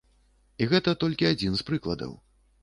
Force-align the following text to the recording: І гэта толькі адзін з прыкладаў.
І 0.63 0.67
гэта 0.71 0.93
толькі 1.03 1.27
адзін 1.33 1.53
з 1.61 1.67
прыкладаў. 1.69 2.17